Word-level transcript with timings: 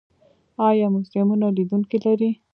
آیا 0.67 0.87
موزیمونه 0.93 1.47
لیدونکي 1.57 1.97
لري؟ 2.05 2.29